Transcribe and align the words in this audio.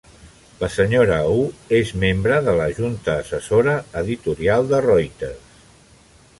La 0.61 0.69
senyora 0.75 1.17
Hu 1.33 1.43
és 1.81 1.91
membre 2.05 2.39
de 2.49 2.57
la 2.61 2.67
Junta 2.79 3.17
Assessora 3.25 3.77
Editorial 4.05 4.69
de 4.75 4.81
Reuters. 4.91 5.57